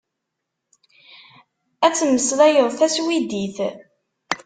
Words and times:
Ad 1.85 1.93
temmeslayeḍ 1.97 2.69
taswidit. 2.77 3.57